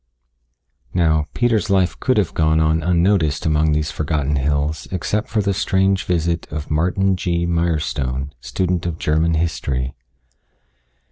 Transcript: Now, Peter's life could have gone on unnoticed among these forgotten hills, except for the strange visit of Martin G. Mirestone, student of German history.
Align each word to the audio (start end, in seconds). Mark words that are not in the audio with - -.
Now, 0.95 1.27
Peter's 1.35 1.69
life 1.69 1.99
could 1.99 2.17
have 2.17 2.33
gone 2.33 2.59
on 2.59 2.81
unnoticed 2.81 3.45
among 3.45 3.71
these 3.73 3.91
forgotten 3.91 4.35
hills, 4.37 4.87
except 4.89 5.27
for 5.29 5.43
the 5.43 5.53
strange 5.53 6.05
visit 6.05 6.51
of 6.51 6.71
Martin 6.71 7.15
G. 7.15 7.45
Mirestone, 7.45 8.31
student 8.41 8.87
of 8.87 8.97
German 8.97 9.35
history. 9.35 9.93